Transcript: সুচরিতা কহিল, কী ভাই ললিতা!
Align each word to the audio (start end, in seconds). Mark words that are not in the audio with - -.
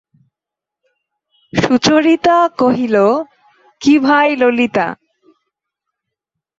সুচরিতা 1.53 2.37
কহিল, 2.59 2.95
কী 3.81 3.93
ভাই 4.05 4.29
ললিতা! 4.35 4.87